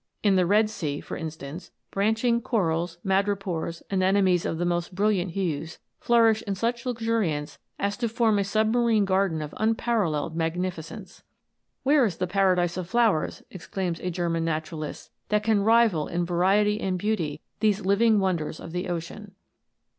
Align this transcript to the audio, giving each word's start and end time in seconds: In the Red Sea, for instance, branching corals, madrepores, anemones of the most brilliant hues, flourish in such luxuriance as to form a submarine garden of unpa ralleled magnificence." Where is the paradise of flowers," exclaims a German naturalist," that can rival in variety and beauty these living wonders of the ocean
In 0.23 0.35
the 0.35 0.47
Red 0.47 0.67
Sea, 0.67 0.99
for 0.99 1.15
instance, 1.15 1.69
branching 1.91 2.41
corals, 2.41 2.97
madrepores, 3.05 3.83
anemones 3.91 4.47
of 4.47 4.57
the 4.57 4.65
most 4.65 4.95
brilliant 4.95 5.33
hues, 5.33 5.77
flourish 5.99 6.41
in 6.47 6.55
such 6.55 6.87
luxuriance 6.87 7.59
as 7.77 7.97
to 7.97 8.09
form 8.09 8.39
a 8.39 8.43
submarine 8.43 9.05
garden 9.05 9.43
of 9.43 9.51
unpa 9.59 9.75
ralleled 9.99 10.33
magnificence." 10.35 11.21
Where 11.83 12.03
is 12.03 12.17
the 12.17 12.25
paradise 12.25 12.77
of 12.77 12.89
flowers," 12.89 13.43
exclaims 13.51 13.99
a 13.99 14.09
German 14.09 14.43
naturalist," 14.43 15.11
that 15.29 15.43
can 15.43 15.61
rival 15.61 16.07
in 16.07 16.25
variety 16.25 16.81
and 16.81 16.97
beauty 16.97 17.39
these 17.59 17.85
living 17.85 18.17
wonders 18.19 18.59
of 18.59 18.71
the 18.71 18.89
ocean 18.89 19.35